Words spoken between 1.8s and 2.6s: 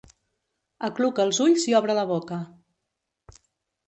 la boca.